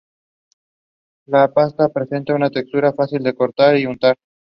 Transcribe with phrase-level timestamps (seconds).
[1.27, 4.15] La pasta presenta una textura fácil de cortar y untar.